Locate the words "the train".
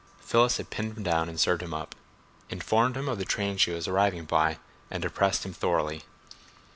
3.05-3.57